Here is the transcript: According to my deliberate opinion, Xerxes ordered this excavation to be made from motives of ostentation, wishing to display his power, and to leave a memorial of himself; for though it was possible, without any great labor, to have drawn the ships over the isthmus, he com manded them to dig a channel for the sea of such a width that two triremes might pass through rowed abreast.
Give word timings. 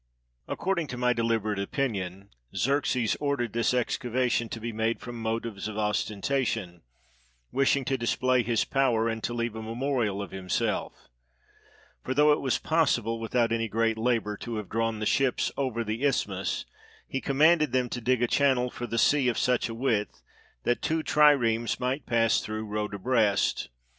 According 0.47 0.87
to 0.87 0.97
my 0.97 1.13
deliberate 1.13 1.59
opinion, 1.59 2.29
Xerxes 2.55 3.15
ordered 3.19 3.53
this 3.53 3.71
excavation 3.71 4.49
to 4.49 4.59
be 4.59 4.71
made 4.73 4.99
from 4.99 5.21
motives 5.21 5.67
of 5.67 5.77
ostentation, 5.77 6.81
wishing 7.51 7.85
to 7.85 7.99
display 7.99 8.41
his 8.41 8.65
power, 8.65 9.07
and 9.07 9.23
to 9.23 9.31
leave 9.35 9.55
a 9.55 9.61
memorial 9.61 10.19
of 10.19 10.31
himself; 10.31 11.07
for 12.03 12.15
though 12.15 12.31
it 12.33 12.41
was 12.41 12.57
possible, 12.57 13.19
without 13.19 13.51
any 13.51 13.67
great 13.67 13.95
labor, 13.95 14.35
to 14.37 14.55
have 14.55 14.69
drawn 14.69 14.97
the 14.97 15.05
ships 15.05 15.51
over 15.55 15.83
the 15.83 16.03
isthmus, 16.03 16.65
he 17.07 17.21
com 17.21 17.37
manded 17.37 17.71
them 17.71 17.87
to 17.89 18.01
dig 18.01 18.23
a 18.23 18.27
channel 18.27 18.71
for 18.71 18.87
the 18.87 18.97
sea 18.97 19.27
of 19.27 19.37
such 19.37 19.69
a 19.69 19.75
width 19.75 20.23
that 20.63 20.81
two 20.81 21.03
triremes 21.03 21.79
might 21.79 22.07
pass 22.07 22.41
through 22.41 22.65
rowed 22.65 22.95
abreast. 22.95 23.69